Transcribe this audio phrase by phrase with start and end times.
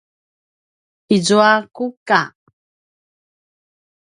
[1.15, 2.21] izua kuka